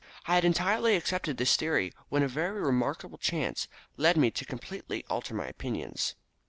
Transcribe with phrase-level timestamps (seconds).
[0.25, 3.67] I had entirely accepted this theory, when a very remarkable chance
[3.97, 6.15] led me to completely alter my opinions.